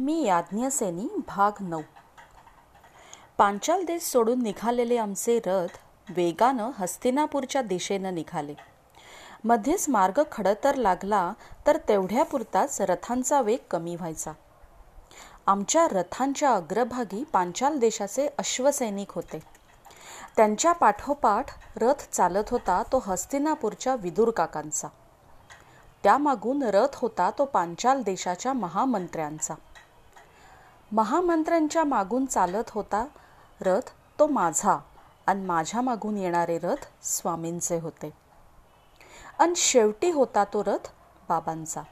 [0.00, 1.80] मी याज्ञसेनी भाग नऊ.
[3.38, 5.78] पांचाल देश सोडून निघालेले आमचे रथ
[6.10, 8.54] वेगानं हस्तिनापूरच्या दिशेनं निघाले.
[9.44, 11.32] मध्येच मार्ग खडतर लागला
[11.66, 14.32] तर तेवढ्यापुरताच रथांचा वेग कमी व्हायचा.
[15.46, 19.38] आमच्या रथांच्या अग्रभागी पांचाल देशाचे अश्वसैनिक होते.
[20.36, 21.44] त्यांच्या पाठोपाठ
[21.76, 24.88] रथ चालत होता तो हस्तिनापूरच्या विदुर काकांचा.
[26.02, 29.54] त्यामागून रथ होता तो पांचाल देशाच्या महामंत्र्यांचा.
[30.92, 33.06] महामंत्र्यांच्या मागून चालत होता
[33.60, 34.78] रथ तो माझा.
[35.26, 38.10] आणि माझ्या मागून येणारे रथ स्वामींचे होते.
[39.38, 40.88] आणि शेवटी होता तो रथ
[41.28, 41.82] बाबांचा.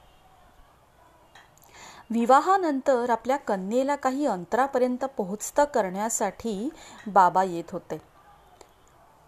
[2.10, 6.68] विवाहानंतर आपल्या कन्येला काही अंतरापर्यंत पोहोचता करण्यासाठी
[7.06, 8.02] बाबा येत होते.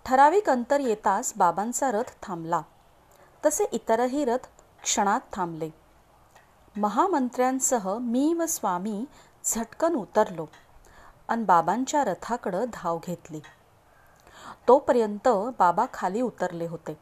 [0.05, 2.63] ठराविक अंतर येताच बाबांचा रथ थांबला.
[3.47, 4.47] तसे इतरही रथ
[4.83, 5.71] क्षणात थांबले.
[6.77, 9.05] महामंत्र्यांसह मी व स्वामी
[9.49, 10.47] झटकन उतरलो
[11.29, 13.41] आणि बाबांच्या रथाकडं धाव घेतली.
[14.69, 16.99] तोपर्यंत बाबा खाली उतरले होते.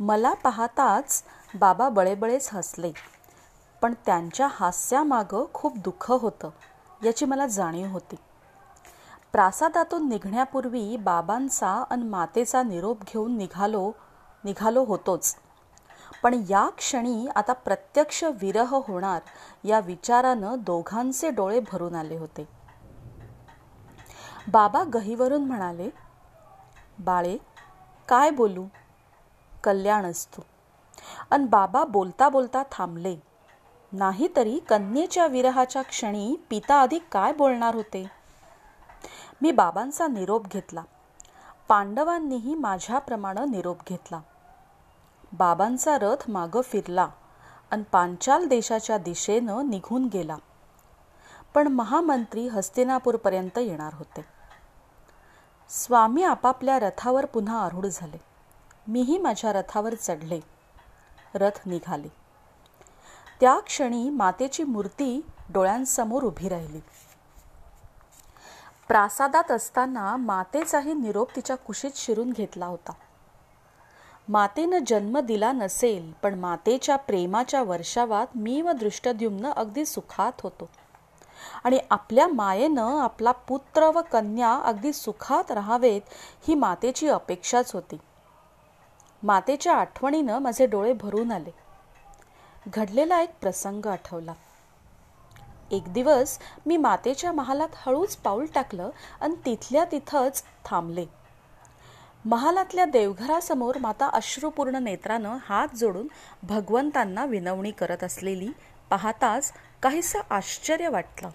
[0.00, 1.22] मला पाहताच
[1.54, 2.92] बाबा बळेबळेच हसले
[3.82, 6.50] पण त्यांच्या हास्यामागं खूप दुःख होतं
[7.04, 8.16] याची मला जाणीव होती.
[9.32, 13.90] प्रासादातून निघण्यापूर्वी बाबांचा आणि मातेचा निरोप घेऊन निघालो
[14.44, 15.34] निघालो होतोच.
[16.22, 19.20] पण या क्षणी आता प्रत्यक्ष विरह होणार
[19.64, 22.48] या विचारानं दोघांचे डोळे भरून आले होते.
[24.52, 25.90] बाबा गहीवरून म्हणाले
[26.98, 27.38] बाळे
[28.08, 28.66] काय बोलू?
[29.64, 30.46] कल्याण असतो.
[31.30, 33.16] अन बाबा बोलता बोलता थांबले.
[33.92, 38.10] नाहीतरी कन्येच्या विरहाच्या क्षणी पिता आधी काय बोलणार होते?
[39.42, 40.82] मी बाबांचा निरोप घेतला.
[41.68, 44.20] पांडवांनीही माझ्याप्रमाणे निरोप घेतला.
[45.32, 47.08] बाबांचा रथ मागं फिरला
[47.70, 50.36] आणि पांचाल देशाच्या दिशेनं निघून गेला.
[51.54, 54.24] पण महामंत्री हस्तिनापूरपर्यंत येणार होते.
[55.68, 58.20] स्वामी आपापल्या रथावर पुन्हा आरूढ झाले.
[58.86, 60.40] मीही माझ्या रथावर चढले.
[61.34, 62.08] रथ निघाले.
[63.40, 66.80] त्या क्षणी मातेची मूर्ती डोळ्यांसमोर उभी राहिली.
[68.88, 72.92] प्रासादात असताना मातेचाही निरोप तिच्या कुशीत शिरून घेतला होता.
[74.28, 80.68] मातेनं जन्म दिला नसेल पण मातेच्या प्रेमाच्या वर्षावात मी व दृष्टद्युम्न अगदी सुखात होतो.
[81.64, 86.00] आणि आपल्या मायेनं आपला पुत्र व कन्या अगदी सुखात राहावेत
[86.48, 87.96] ही मातेची अपेक्षाच होती.
[89.22, 91.50] मातेच्या आठवणीनं माझे डोळे भरून आले.
[92.68, 94.32] घडलेला एक प्रसंग आठवला.
[95.70, 98.90] एक दिवस मी मातेच्या महालात हळूच पाऊल टाकलं
[99.20, 101.17] आणि तिथल्या तिथंच थांबले.
[102.24, 106.08] महालातल्या देवघरासमोर माता अश्रुपूर्ण नेत्रानं हात जोडून
[106.42, 108.48] भगवंतांना विनवणी करत असलेली
[108.90, 109.52] पाहताच
[109.82, 111.30] काहीसं आश्चर्य वाटलं.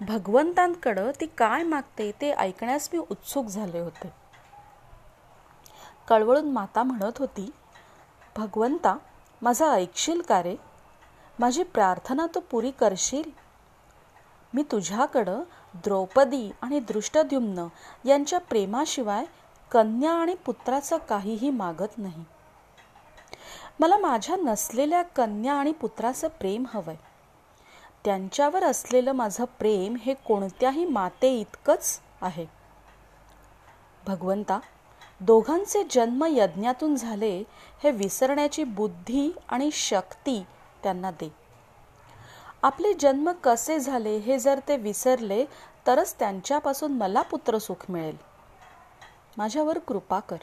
[0.00, 4.12] भगवंतांकडं ती काय मागते ते ऐकण्यास मी उत्सुक झाले होते.
[6.08, 7.50] कळवळून माता म्हणत होती
[8.36, 8.96] भगवंता
[9.42, 10.56] माझं ऐकशील का रे?
[11.38, 13.30] माझी प्रार्थना तू पुरी करशील?
[14.54, 15.42] मी तुझ्याकडं
[15.74, 17.66] द्रौपदी आणि दृष्टद्युम्न
[18.04, 19.24] यांच्या प्रेमाशिवाय
[19.72, 22.24] कन्या आणि पुत्राचं काहीही मागत नाही.
[23.80, 26.96] मला माझ्या नसलेल्या कन्या आणि पुत्राचं प्रेम हवंय.
[28.04, 32.46] त्यांच्यावर असलेलं माझं प्रेम हे कोणत्याही माते इतकंच आहे.
[34.06, 34.58] भगवंता
[35.20, 37.44] दोघांचे जन्म यज्ञातून झाले
[37.82, 40.46] हे विसरण्याची बुद्धी आणि शक्ती
[40.82, 41.41] त्यांना दे.
[42.62, 45.44] आपले जन्म कसे झाले हे जर ते विसरले
[45.86, 48.16] तरच त्यांच्यापासून मला पुत्रसुख मिळेल.
[49.36, 50.36] माझ्यावर कृपा कर.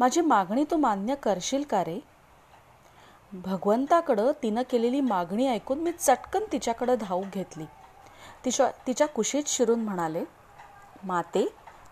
[0.00, 2.00] माझी मागणी तू मान्य करशील का रे?
[3.32, 7.64] भगवंताकडं तिनं केलेली मागणी ऐकून मी चटकन तिच्याकडं धाव घेतली.
[8.44, 10.24] तिच्या तिच्या कुशीत शिरून म्हणाले
[11.04, 11.48] माते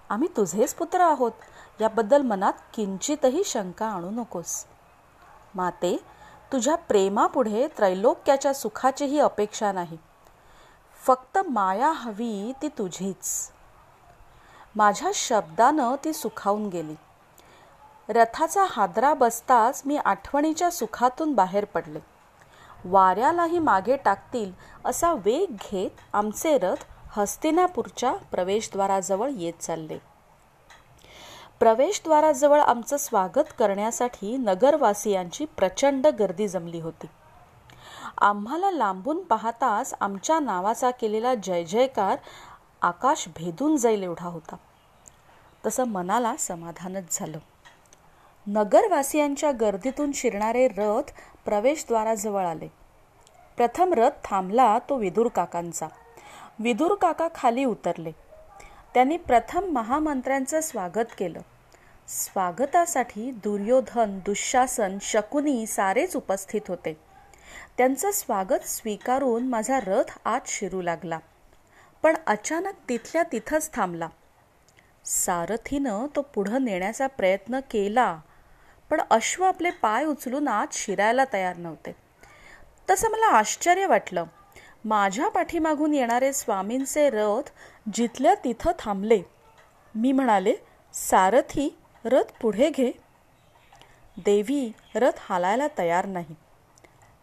[0.08, 1.32] आम्ही तुझेच पुत्र आहोत.
[1.80, 4.64] याबद्दल मनात किंचितही शंका आणू नकोस.
[5.54, 6.13] माते
[6.52, 9.98] तुझ्या प्रेमापुढे त्रैलोक्याच्या सुखाचीही अपेक्षा नाही.
[11.06, 13.50] फक्त माया हवी ती तुझीच.
[14.76, 16.94] माझ्या शब्दानं ती सुखावून गेली.
[18.08, 21.98] रथाचा हादरा बसताच मी आठवणीच्या सुखातून बाहेर पडले.
[22.84, 24.52] वाऱ्यालाही मागे टाकतील
[24.84, 30.13] असा वेग घेत आमचे रथ हस्तिनापूरच्या प्रवेशद्वाराजवळ येत चालले.
[31.64, 37.06] प्रवेशद्वाराजवळ आमचं स्वागत करण्यासाठी नगरवासियांची प्रचंड गर्दी जमली होती.
[38.18, 42.16] आम्हाला लांबून पाहताच आमच्या नावाचा केलेला जय जयकार
[42.82, 44.56] आकाश भेदून जाईल एवढा होता.
[45.66, 47.38] तसं मनाला समाधानच झालं.
[48.46, 51.12] नगरवासियांच्या गर्दीतून शिरणारे रथ
[51.44, 52.68] प्रवेशद्वाराजवळ आले.
[53.56, 55.86] प्रथम रथ थांबला तो विदूर काकांचा.
[56.58, 58.12] विदूर काका खाली उतरले.
[58.94, 61.40] त्यांनी प्रथम महामंत्र्यांचं स्वागत केलं.
[62.08, 67.00] स्वागतासाठी दुर्योधन दुःशासन शकुनी सारेच उपस्थित होते.
[67.78, 71.18] त्यांचं स्वागत स्वीकारून माझा रथ आत शिरू लागला.
[72.02, 74.08] पण अचानक तिथल्या तिथंच थांबला.
[75.04, 78.20] सारथीनं तो पुढं नेण्याचा प्रयत्न केला
[78.90, 81.94] पण अश्व आपले पाय उचलून आत शिरायला तयार नव्हते.
[82.90, 84.24] तसं मला आश्चर्य वाटलं.
[84.84, 87.50] माझ्या पाठीमागून येणारे स्वामींचे रथ
[87.94, 89.22] जिथल्या तिथं थांबले.
[89.94, 90.54] मी म्हणाले
[90.94, 92.90] सारथी रथ पुढे घे.
[94.16, 96.34] देवी रथ हालायला तयार नाही.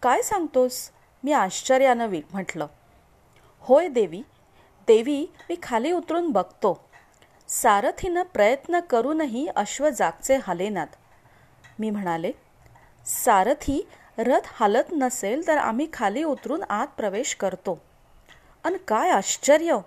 [0.02, 0.92] काय सांगतोस?
[1.24, 2.68] मी आश्चर्यानं वि म्हटलं.
[3.60, 4.22] होय देवी
[4.88, 6.86] देवी मी खाली उतरून बघतो.
[7.48, 10.88] सारथीनं प्रयत्न करूनही अश्व जागचे हालेनात
[11.80, 12.32] मी म्हणाले
[13.06, 13.88] सारथी
[14.18, 17.80] रथ हालत नसेल तर आम्ही खाली उतरून आत प्रवेश करतो.
[18.64, 19.78] अन काय आश्चर्य!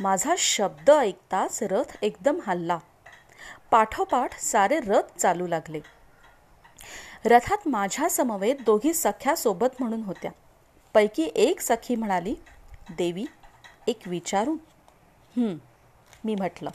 [0.00, 2.78] माझा शब्द ऐकताच रथ एकदम हल्ला.
[3.70, 5.80] पाठोपाठ सारे रथ चालू लागले.
[7.24, 10.30] रथात माझ्या समवेत दोघी सख्या सोबत म्हणून होत्या.
[10.94, 12.34] पैकी एक सखी म्हणाली
[12.90, 13.24] देवी
[13.86, 14.56] एक विचारू
[15.36, 16.70] मी म्हटलं.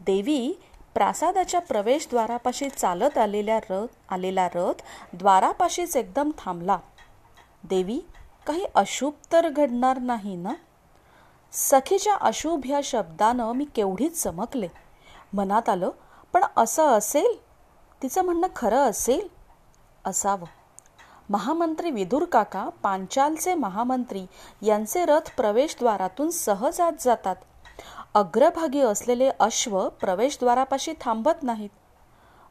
[0.00, 0.52] देवी
[0.94, 4.82] प्रासादाच्या प्रवेशद्वारापाशी चालत आलेल्या रथ आलेला रथ
[5.12, 6.78] द्वारापाशीच एकदम थांबला.
[7.64, 8.00] देवी
[8.46, 10.52] काही अशुभ तर घडणार नाही ना?
[11.52, 14.68] सखीच्या अशुभ ह्या शब्दानं मी केवढीच चमकले.
[15.32, 15.90] मनात आलं
[16.32, 17.40] पण असं असेल?
[18.02, 19.28] तिचं म्हणणं खरं असेल?
[20.04, 20.46] असावं.
[21.28, 24.26] महामंत्री विदुर काका पांचालचे महामंत्री
[24.62, 27.36] यांचे रथ प्रवेशद्वारातून सहज आत जातात.
[28.14, 31.70] अग्रभागी असलेले अश्व प्रवेशद्वारापाशी थांबत नाहीत.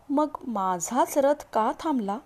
[0.10, 2.18] मग माझाच रथ का थांबला?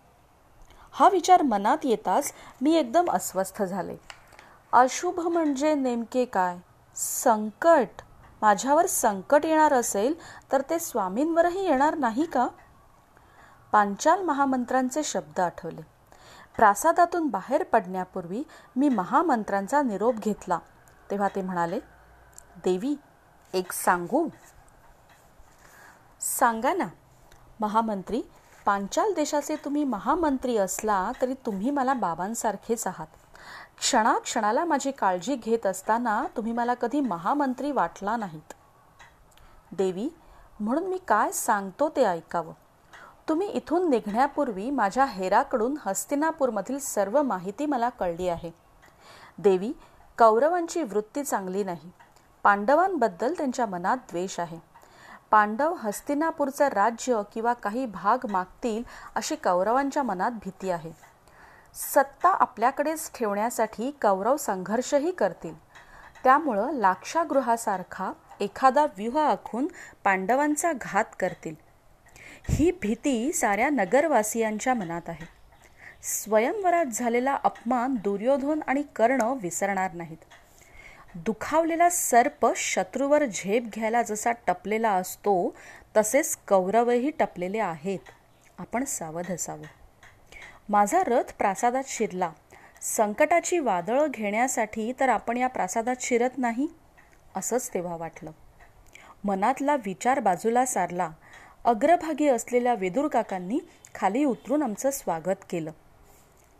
[0.91, 3.97] हा विचार मनात येताच मी एकदम अस्वस्थ झाले.
[4.71, 6.57] अशुभ म्हणजे नेमके काय?
[6.95, 8.01] संकट.
[8.41, 10.13] माझ्यावर संकट येणार असेल
[10.51, 12.47] तर ते स्वामींवरही येणार नाही का?
[13.71, 15.81] पांचाल महामंत्रांचे शब्द आठवले.
[16.55, 18.43] प्रासादातून बाहेर पडण्यापूर्वी
[18.75, 20.59] मी महामंत्रांचा निरोप घेतला.
[21.11, 21.79] तेव्हा ते म्हणाले
[22.63, 22.95] देवी
[23.53, 24.27] एक सांगू.
[26.21, 26.88] सांगा ना
[27.59, 28.21] महामंत्री
[28.65, 33.07] पांचाल देशाचे तुम्ही महामंत्री असला तरी तुम्ही मला बाबांसारखेच आहात.
[33.77, 38.53] क्षणाक्षणाला माझी काळजी घेत असताना तुम्ही मला कधी महामंत्री वाटला नाहीत.
[39.71, 40.09] देवी
[40.59, 42.53] म्हणून मी काय सांगतो ते ऐकावं.
[43.30, 48.51] तुम्ही इथून निघण्यापूर्वी माझ्या हेराकडून हस्तिनापूरमधील सर्व माहिती मला कळली आहे.
[49.38, 49.74] देवी
[50.18, 51.91] कौरवांची वृत्ती चांगली नाही.
[52.44, 54.59] पांडवांबद्दल त्यांच्या मनात द्वेष आहे.
[55.31, 58.83] पांडव हस्तिनापूरचं राज्य किंवा काही भाग मागतील
[59.15, 61.04] अशी कौरवांच्या मनात भीती आहे.
[61.75, 65.54] सत्ता आपल्याकडेच ठेवण्यासाठी कौरव संघर्षही करतील.
[66.24, 69.68] त्यामुळं लाक्षागृहासारखा एखादा व्यूह आखून
[70.04, 71.56] पांडवांचा घात करतील.
[72.50, 75.25] ही भीती साऱ्या नगरवासियांच्या मनात आहे.
[76.04, 80.18] स्वयंवरात झालेला अपमान दुर्योधन आणि कर्ण विसरणार नाहीत.
[81.16, 85.56] दुखावलेला सर्प शत्रूवर झेप घ्यायला जसा टपलेला असतो
[85.98, 88.00] तसेच कौरवही टपलेले आहेत.
[88.57, 89.84] आपण सावध असावं.
[90.69, 92.31] माझा रथ प्रासादात शिरला.
[92.81, 96.67] संकटाची वादळं घेण्यासाठी तर आपण या प्रासादात शिरत नाही?
[97.36, 98.31] असंच तेव्हा वाटलं.
[99.24, 101.10] मनातला विचार बाजूला सारला.
[101.65, 103.60] अग्रभागी असलेल्या वेदूर काकांनी
[103.95, 105.72] खाली उतरून आमचं स्वागत केलं.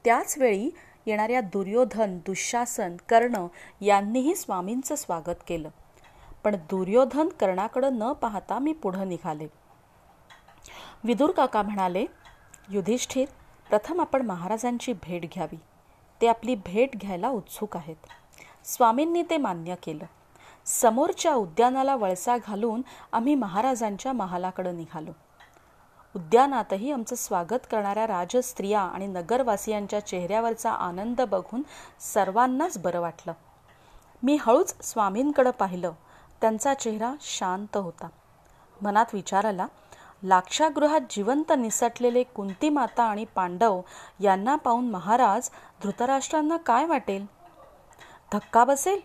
[0.06, 0.70] त्याच वेळी
[1.06, 3.48] येणाऱ्या दुर्योधन दुःशासन कर्ण
[3.82, 5.70] यांनीही स्वामींचं स्वागत केलं.
[6.44, 9.48] पण दुर्योधन कर्णाकडं न पाहता मी पुढं निघाले.
[11.04, 12.06] विदुर काका म्हणाले
[12.70, 13.28] युधिष्ठिर
[13.70, 15.60] प्रथम आपण महाराजांची भेट घ्यावी.
[16.22, 17.96] ते आपली भेट घ्यायला उत्सुक आहेत.
[18.66, 20.06] स्वामींनी ते मान्य केलं.
[20.66, 22.82] समोरच्या उद्यानाला वळसा घालून
[23.12, 25.12] आम्ही महाराजांच्या महालाकडे निघालो.
[26.16, 31.64] उद्यानातही आमचं स्वागत करणाऱ्या राजस्त्रिया आणि नगरवासियांच्या चेहऱ्यावरचा आनंद बघून
[32.00, 33.34] सर्वांनाच बरं वाटलं.
[34.24, 35.92] मी हळूच स्वामींकडं पाहिलं.
[36.42, 38.08] त्यांचा चेहरा शांत होता.
[38.82, 39.68] मनात विचार आला
[40.24, 43.82] लाक्षागृहात जिवंत निसटलेले कुंती माता आणि पांडव
[44.20, 45.50] यांना पाहून महाराज
[45.84, 47.26] धृतराष्ट्रांना काय वाटेल?
[48.34, 49.00] धक्का बसेल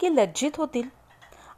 [0.00, 0.88] की लज्जित होतील?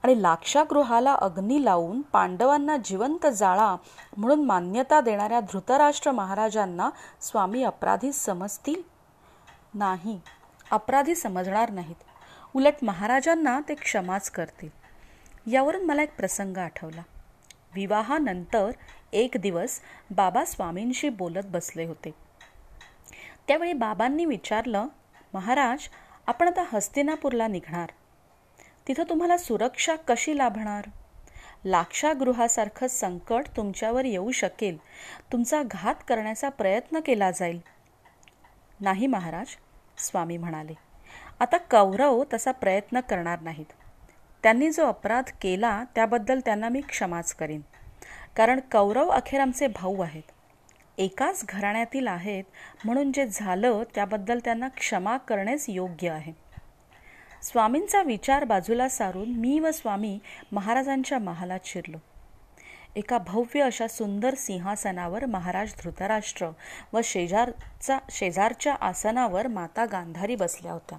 [0.02, 3.76] आणि लाक्षागृहाला अग्नी लावून पांडवांना जिवंत जाळा
[4.16, 6.90] म्हणून मान्यता देणाऱ्या धृतराष्ट्र महाराजांना
[7.20, 8.82] स्वामी अपराधी समजतील?
[9.74, 10.20] नाही
[10.70, 11.96] अपराधी समजणार नाहीत.
[12.54, 14.68] उलट महाराजांना ते क्षमाच करतील.
[15.52, 17.02] यावरून मला एक प्रसंग आठवला.
[17.74, 18.70] विवाहानंतर
[19.12, 22.10] एक दिवस बाबा स्वामींशी बोलत बसले होते.
[23.48, 24.86] त्यावेळी बाबांनी विचारलं
[25.34, 25.88] महाराज
[26.26, 27.88] आपण आता हस्तिनापूरला निघणार.
[28.88, 30.84] तिथं तुम्हाला सुरक्षा कशी लाभणार?
[31.64, 34.76] लाक्षागृहासारखं संकट तुमच्यावर येऊ शकेल.
[35.32, 37.60] तुमचा घात करण्याचा प्रयत्न केला जाईल.
[38.80, 39.46] नाही महाराज
[39.98, 40.74] स्वामी म्हणाले.
[41.40, 43.72] आता कौरव तसा प्रयत्न करणार नाहीत.
[44.42, 47.60] त्यांनी जो अपराध केला त्याबद्दल त्यांना मी क्षमाच करीन.
[48.36, 50.22] कारण कौरव अखेर आमचे भाऊ आहेत.
[50.98, 52.44] एकाच घराण्यातील आहेत
[52.84, 56.32] म्हणून जे झालं त्याबद्दल त्यांना क्षमा करणेच योग्य आहे.
[57.42, 60.18] स्वामींचा विचार बाजूला सारून मी व स्वामी
[60.52, 61.96] महाराजांच्या महालात शिरलो.
[62.96, 66.48] एका भव्य अशा सुंदर सिंहासनावर महाराज धृतराष्ट्र
[66.92, 70.98] व शेजारचा शेजारच्या आसनावर माता गांधारी बसल्या होत्या.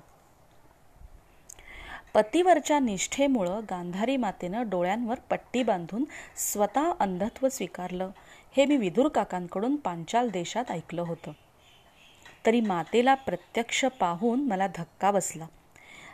[2.14, 6.04] पतीवरच्या निष्ठेमुळं गांधारी मातेनं डोळ्यांवर पट्टी बांधून
[6.36, 8.10] स्वतः अंधत्व स्वीकारलं.
[8.58, 11.32] हे मी विदुर काकांकडून पांचाल देशात ऐकलं होतं.
[12.46, 15.46] तरी मातेला प्रत्यक्ष पाहून मला धक्का बसला.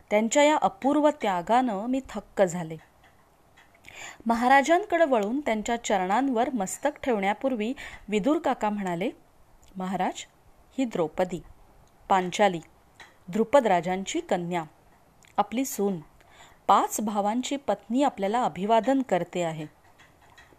[0.09, 2.77] त्यांच्या या अपूर्व त्यागानं मी थक्क झाले.
[4.25, 7.73] महाराजांकडे वळून त्यांच्या चरणांवर मस्तक ठेवण्यापूर्वी
[8.07, 9.09] विदुर काका म्हणाले
[9.75, 10.25] महाराज
[10.77, 11.41] ही द्रौपदी
[12.09, 12.59] पांचाली
[13.27, 14.63] द्रुपद राजांची कन्या
[15.39, 15.99] आपली सून.
[16.67, 19.65] पाच भावांची पत्नी आपल्याला अभिवादन करते आहे.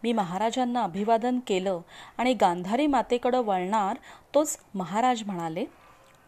[0.03, 1.81] मी महाराजांना अभिवादन केलं
[2.19, 3.97] आणि गांधारी मातेकडं वळणार
[4.35, 5.65] तोच महाराज म्हणाले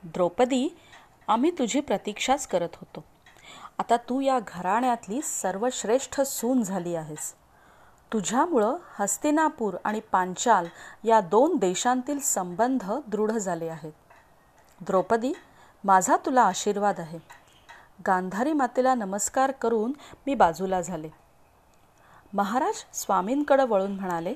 [0.04, 0.76] द्रौपदी
[1.28, 3.04] आम्ही तुझी प्रतीक्षाच करत होतो.
[3.78, 7.34] आता तू या घराण्यातली सर्वश्रेष्ठ सून झाली आहेस.
[8.12, 10.66] तुझ्यामुळं हस्तिनापूर आणि पांचाल
[11.04, 13.92] या दोन देशांतील संबंध दृढ झाले आहेत.
[14.80, 15.32] द्रौपदी
[15.84, 17.41] माझा तुला आशीर्वाद आहे.
[17.98, 19.92] गांधारी मातेला नमस्कार करून
[20.26, 21.08] मी बाजूला झाले.
[22.32, 24.34] महाराज स्वामींकडे वळून म्हणाले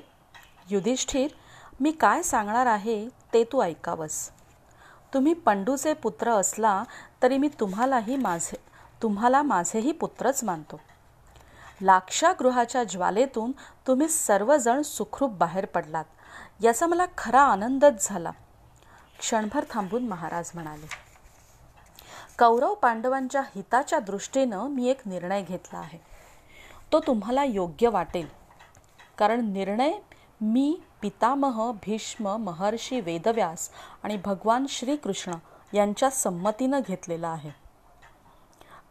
[0.69, 1.31] युधिष्ठिर
[1.79, 4.29] मी काय सांगणार आहे ते तू ऐकावंस.
[5.13, 6.83] तुम्ही पंडूचे पुत्र असला
[7.23, 8.57] तरी मी तुम्हालाही माझे
[9.01, 10.79] तुम्हाला माझेही पुत्रच मानतो.
[11.81, 13.51] लाक्षागृहाच्या ज्वालेतून
[13.87, 18.31] तुम्ही सर्वजण सुखरूप बाहेर पडलात याचा मला खरा आनंदच झाला.
[19.19, 21.06] क्षणभर थांबून महाराज म्हणाले.
[22.39, 25.97] कौरव पांडवांच्या हिताच्या दृष्टीनं मी एक निर्णय घेतला आहे.
[26.91, 28.27] तो तुम्हाला योग्य वाटेल.
[29.17, 29.91] कारण निर्णय
[30.41, 33.69] मी पितामह भीष्म महर्षी वेदव्यास
[34.03, 35.33] आणि भगवान श्रीकृष्ण
[35.73, 37.49] यांच्या संमतीनं घेतलेला आहे.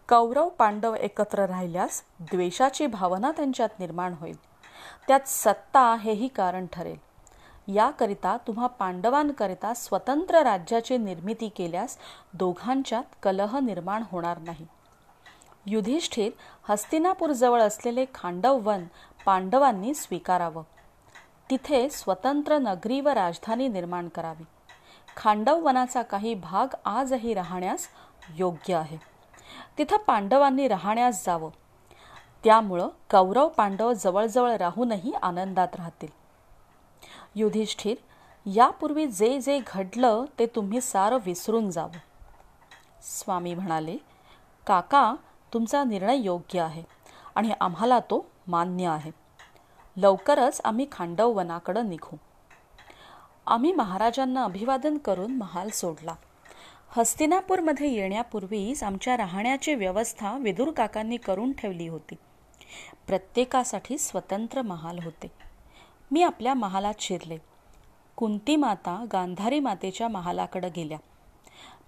[0.09, 4.37] कौरव पांडव एकत्र राहिल्यास द्वेषाची भावना त्यांच्यात निर्माण होईल.
[5.09, 7.06] त्यात सत्ता हेही कारण ठरेल.
[7.69, 11.99] याकरिता तुम्हा पांडवांकरिता स्वतंत्र राज्याची निर्मिती केल्यास
[12.35, 14.67] दोघांच्यात कलह निर्माण होणार नाही.
[15.67, 16.31] युधिष्ठिर
[16.69, 18.85] हस्तिनापूरजवळ असलेले खांडव वन
[19.27, 20.63] पांडवांनी स्वीकारावं.
[21.51, 24.45] तिथे स्वतंत्र नगरी व राजधानी निर्माण करावी.
[25.17, 27.89] खांडव वनाचा काही भाग आजही राहण्यास
[28.35, 28.97] योग्य आहे.
[29.79, 31.51] तिथं पांडवांनी राहण्यास जावं.
[32.45, 36.26] त्यामुळं कौरव पांडव जवळजवळ राहूनही आनंदात राहतील.
[37.39, 37.97] युधिष्ठिर
[38.47, 41.99] यापूर्वी जे जे घडलं ते तुम्ही सारं विसरून जावं.
[43.03, 43.97] स्वामी म्हणाले
[44.67, 45.15] काका
[45.53, 46.83] तुमचा निर्णय योग्य आहे
[47.35, 49.11] आणि आम्हाला तो मान्य आहे.
[49.97, 52.17] लवकरच आम्ही खांडव वनाकडं निघू.
[53.47, 56.15] आम्ही महाराजांना अभिवादन करून महाल सोडला.
[56.89, 62.15] हस्तिनापूरमध्ये येण्यापूर्वीच आमच्या राहण्याची व्यवस्था विदुर काकांनी करून ठेवली होती.
[63.07, 65.46] प्रत्येकासाठी स्वतंत्र महाल होते.
[66.11, 67.39] मी आपल्या महालात शिरले.
[68.17, 70.99] कुंती माता गांधारी मातेच्या महालाकडे गेल्या.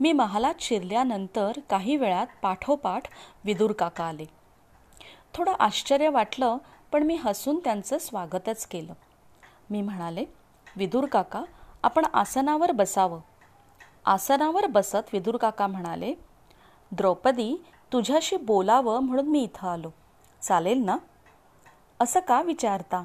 [0.00, 3.02] मी महालात शिरल्यानंतर काही वेळात पाठोपाठ
[3.44, 4.24] विदूर काका आले.
[5.34, 6.56] थोडं आश्चर्य वाटलं
[6.92, 8.92] पण मी हसून त्यांचं स्वागतच केलं.
[9.70, 10.24] मी म्हणाले
[10.76, 11.42] विदूर काका
[11.82, 13.20] आपण आसनावर बसावं.
[14.04, 16.14] आसनावर बसत विदूर काका म्हणाले
[16.92, 19.90] द्रौपदी तुझ्याशी बोलावं म्हणून मी इथं आलो.
[20.42, 20.96] चालेल ना?
[22.00, 23.04] असं का विचारता?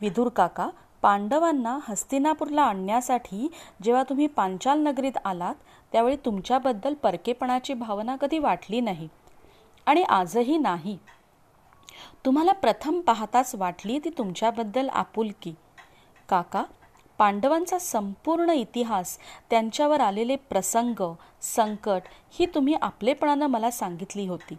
[0.00, 0.68] विदुर काका
[1.02, 3.48] पांडवांना हस्तिनापूरला आणण्यासाठी
[3.82, 5.54] जेव्हा तुम्ही पांचाल नगरीत आलात
[5.92, 9.08] त्यावेळी तुमच्याबद्दल परकेपणाची भावना कधी वाटली नाही.
[9.86, 10.98] आणि आजही नाही.
[12.24, 15.54] तुम्हाला प्रथम पाहताच वाटली ती तुमच्याबद्दल आपुलकी.
[16.28, 16.64] काका
[17.18, 19.18] पांडवांचा संपूर्ण इतिहास
[19.50, 24.54] त्यांच्यावर आलेले प्रसंग संकट ही तुम्ही आपलेपणानं मला सांगितली होती.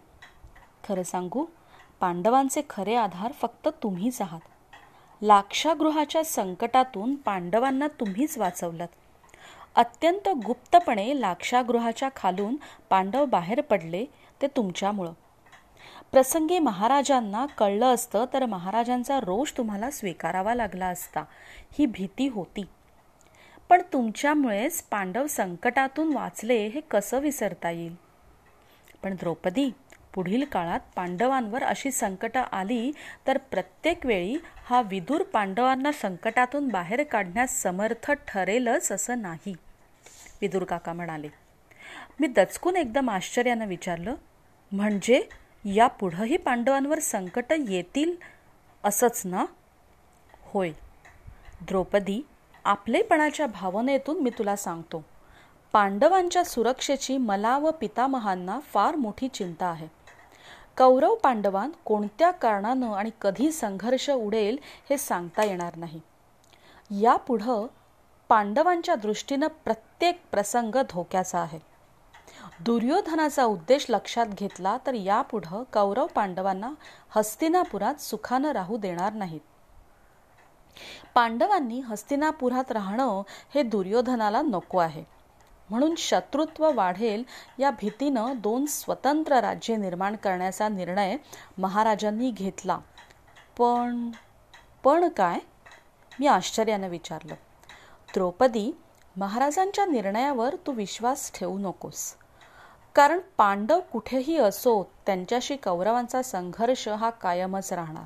[0.84, 1.44] खरं सांगू
[2.00, 4.40] पांडवांचे खरे आधार फक्त तुम्हीच आहात.
[5.22, 8.86] लाक्षागृहाच्या संकटातून पांडवांना तुम्हीच वाचवलं
[9.76, 12.56] अत्यंत गुप्तपणे लाक्षागृहाच्या खालून
[12.90, 14.04] पांडव बाहेर पडले
[14.42, 15.12] ते तुमच्यामुळं.
[16.12, 21.24] प्रसंगी महाराजांना कळलं असतं तर महाराजांचा रोष तुम्हाला स्वीकारावा लागला असता.
[21.78, 22.64] ही भीती होती.
[23.68, 27.94] पण तुमच्यामुळेच पांडव संकटातून वाचले हे कसं विसरता येईल?
[29.02, 29.70] पण द्रौपदी
[30.14, 32.92] पुढील काळात पांडवांवर अशी संकटं आली
[33.26, 39.54] तर प्रत्येक वेळी हा विदूर पांडवांना संकटातून बाहेर काढण्यास समर्थ ठरेलच असं नाही.
[40.40, 41.28] विदूर काका म्हणाले
[42.20, 44.14] मी दचकून एकदम आश्चर्यानं विचारलं
[44.72, 45.22] म्हणजे
[45.64, 48.14] या पुढंही पांडवांवर संकट येतील
[48.84, 49.44] असंच ना?
[50.42, 50.70] होय.
[51.60, 52.20] द्रौपदी
[52.64, 55.02] आपलेपणाच्या भावनेतून मी तुला सांगतो
[55.72, 59.86] पांडवांच्या सुरक्षेची मला व पितामहांना फार मोठी चिंता आहे.
[60.78, 64.58] कौरव पांडवांत कोणत्या कारणानं आणि कधी संघर्ष उडेल
[64.90, 66.00] हे सांगता येणार नाही.
[66.90, 67.66] यापुढं
[68.28, 71.58] पांडवांच्या दृष्टीनं प्रत्येक प्रसंग धोक्याचा आहे.
[72.60, 76.70] दुर्योधनाचा उद्देश लक्षात घेतला तर यापुढं कौरव पांडवांना
[77.10, 79.40] हस्तिनापुरात सुखानं राहू देणार नाहीत.
[81.14, 83.22] पांडवांनी हस्तिनापुरात राहणं
[83.54, 85.04] हे दुर्योधनाला नको आहे.
[85.72, 87.22] म्हणून शत्रुत्व वाढेल
[87.58, 91.16] या भीतीनं दोन स्वतंत्र राज्ये निर्माण करण्याचा निर्णय
[91.58, 92.78] महाराजांनी घेतला.
[93.58, 94.10] पण
[94.84, 95.38] पण काय?
[96.20, 97.34] मी आश्चर्यानं विचारलं.
[98.14, 98.78] द्रौपदी
[99.16, 102.14] महाराजांच्या निर्णयावर तू विश्वास ठेवू नकोस.
[102.94, 108.04] कारण पांडव कुठेही असो त्यांच्याशी कौरवांचा संघर्ष हा कायमच राहणार.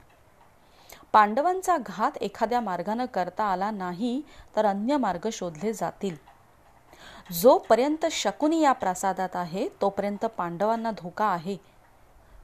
[1.13, 4.23] पांडवांचा घात एखाद्या मार्गानं करता आला नाही
[4.57, 6.36] तर अन्य मार्ग शोधले जातील.
[7.33, 11.57] जोपर्यंत शकुनी या प्रासादात आहे तोपर्यंत पांडवांना धोका आहे.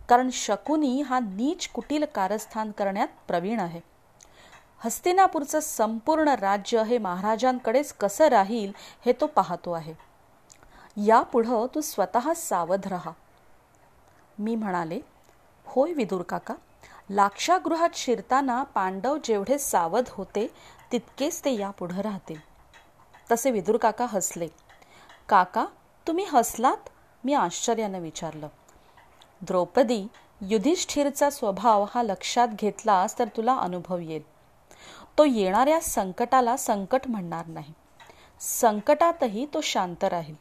[0.09, 3.81] कारण शकुनी हा नीच कुटील कारस्थान करण्यात प्रवीण आहे.
[4.78, 8.73] हस्तिनापूरचं संपूर्ण राज्य हे महाराजांकडेच कसं राहील
[9.07, 9.95] हे तो पाहतो आहे.
[10.97, 13.11] यापुढं तू स्वतः सावध राहा.
[14.38, 15.00] मी म्हणाले
[15.66, 16.54] होय विदूर काका
[17.11, 20.47] लाक्षागृहात शिरताना पांडव जेवढे सावध होते
[20.92, 22.51] तितकेच ते यापुढं राहतील.
[23.31, 24.49] तसे विदूर काका हसले.
[25.29, 25.67] काका
[26.07, 26.88] तुम्ही हसलात?
[27.25, 28.49] मी आश्चर्यानं विचारलं.
[29.43, 30.07] द्रौपदी
[30.41, 34.23] युधिष्ठिरचा स्वभाव हा लक्षात घेतलास तर तुला अनुभव येईल.
[35.18, 37.73] तो येणाऱ्या संकटाला संकट म्हणणार नाही.
[38.40, 40.35] संकटातही तो शांत राहील.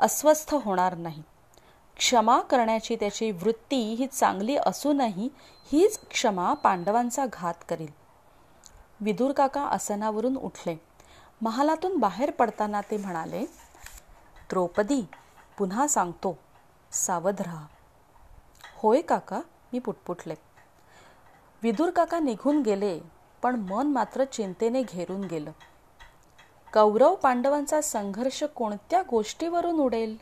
[0.00, 1.22] अस्वस्थ होणार नाही.
[1.96, 5.28] क्षमा करण्याची त्याची वृत्ती ही चांगली असूनही
[5.72, 7.92] हीच क्षमा पांडवांचा घात करील.
[9.00, 10.76] विदूर काका आसनावरून उठले.
[11.44, 13.44] महालातून बाहेर पडताना ते म्हणाले
[14.50, 15.08] द्रौपदी
[15.58, 16.38] पुन्हा सांगतो.
[16.92, 17.66] सावध राहा.
[18.76, 19.40] होय काका
[19.72, 20.34] मी पुटपुटले.
[21.62, 23.00] विदूर काका निघून गेले
[23.42, 25.50] पण मन मात्र चिंतेने घेरून गेलं.
[26.72, 30.16] कौरव पांडवांचा संघर्ष कोणत्या गोष्टीवरून उडेल?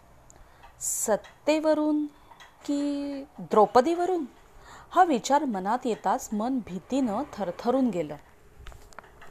[0.81, 2.07] सत्तेवरून
[2.65, 2.81] की
[3.39, 4.25] द्रौपदीवरून?
[4.91, 8.17] हा विचार मनात येताच मन भीतीनं थरथरून गेलं.